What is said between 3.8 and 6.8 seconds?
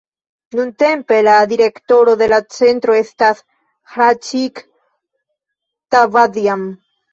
Hraĉik Tavadjan.